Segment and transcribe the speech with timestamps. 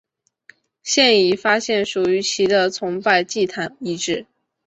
[0.81, 4.25] 现已发现属于其的崇拜祭坛遗址。